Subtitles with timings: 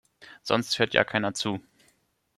[0.41, 1.61] Sonst hört ja keiner zu.